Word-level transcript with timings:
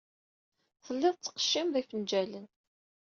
Telliḍ 0.85 1.15
tettqeccimeḍ 1.15 1.75
ifenjalen. 1.81 2.47